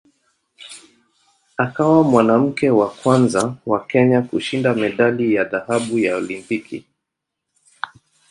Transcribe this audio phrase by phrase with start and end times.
[1.57, 6.85] Akawa mwanamke wa kwanza wa Kenya kushinda medali ya dhahabu ya Olimpiki.